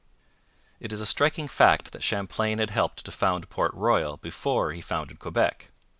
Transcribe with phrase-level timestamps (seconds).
[0.79, 4.81] It is a striking fact that Champlain had helped to found Port Royal before he
[4.81, 5.69] founded Quebec.